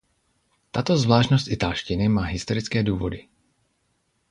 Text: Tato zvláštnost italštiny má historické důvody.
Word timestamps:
Tato 0.71 0.97
zvláštnost 0.97 1.47
italštiny 1.51 2.09
má 2.09 2.21
historické 2.21 2.83
důvody. 2.83 3.27